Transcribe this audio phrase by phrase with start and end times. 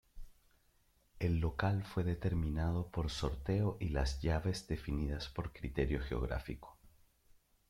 [1.19, 6.75] El local fue determinado por sorteo y las llaves definidas por criterio geográfico.